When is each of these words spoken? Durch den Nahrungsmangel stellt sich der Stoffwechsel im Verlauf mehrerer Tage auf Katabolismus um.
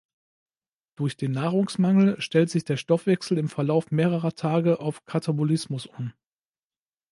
Durch 0.95 1.15
den 1.15 1.31
Nahrungsmangel 1.33 2.19
stellt 2.19 2.49
sich 2.49 2.65
der 2.65 2.77
Stoffwechsel 2.77 3.37
im 3.37 3.49
Verlauf 3.49 3.91
mehrerer 3.91 4.33
Tage 4.33 4.79
auf 4.79 5.05
Katabolismus 5.05 5.85
um. 5.85 6.11